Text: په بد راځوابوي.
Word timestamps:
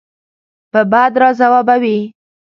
په 0.71 0.79
بد 0.91 1.13
راځوابوي. 1.21 1.97